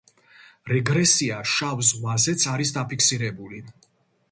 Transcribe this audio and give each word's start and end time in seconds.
რეგრესია 0.71 1.37
შავ 1.51 1.85
ზღვაზეც 1.91 2.47
არის 2.55 2.75
დაფიქსირებული. 2.81 3.65